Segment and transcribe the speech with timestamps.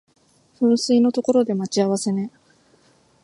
[0.59, 2.31] 噴水の所で待ち合わせね